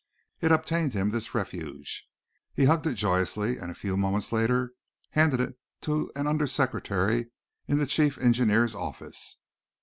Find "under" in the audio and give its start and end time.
6.25-6.47